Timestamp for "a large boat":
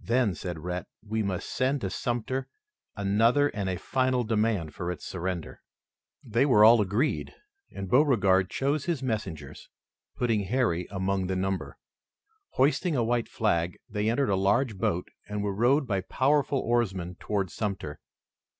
14.30-15.06